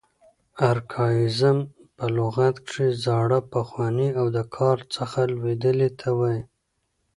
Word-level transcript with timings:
ارکاییزم 0.69 1.57
په 1.97 2.05
لغت 2.15 2.55
کښي 2.67 2.89
زاړه، 3.03 3.39
پخواني 3.53 4.09
او 4.19 4.25
د 4.35 4.39
کاره 4.55 4.85
څخه 4.95 5.19
لوېدلي 5.33 5.89
ته 5.99 6.09
وایي. 6.19 6.41